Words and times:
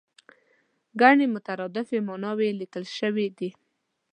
ګڼې 1.01 1.25
مترادفې 1.35 1.97
ماناوې 2.07 2.45
یې 2.49 2.57
لیکل 2.61 2.83
شوې 2.97 3.27
دي. 3.37 3.49